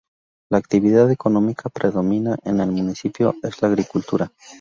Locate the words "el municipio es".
2.59-3.61